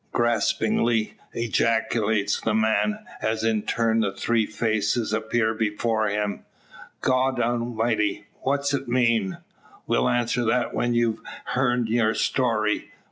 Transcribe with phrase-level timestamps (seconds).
[0.15, 6.43] gaspingly ejaculates the man, as in turn the three faces appear before him.
[7.01, 8.25] "God Almighty!
[8.41, 9.37] what's it mean?"
[9.85, 11.19] "We'll answer that when we've
[11.53, 12.89] heern your story.